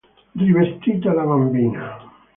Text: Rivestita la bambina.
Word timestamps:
Rivestita 0.41 1.13
la 1.19 1.27
bambina. 1.33 1.89